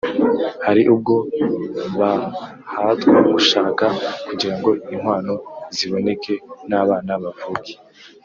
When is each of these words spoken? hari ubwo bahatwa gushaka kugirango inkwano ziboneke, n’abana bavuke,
hari 0.65 0.81
ubwo 0.93 1.15
bahatwa 1.99 3.15
gushaka 3.33 3.85
kugirango 4.27 4.69
inkwano 4.93 5.33
ziboneke, 5.75 6.33
n’abana 6.69 7.13
bavuke, 7.23 7.73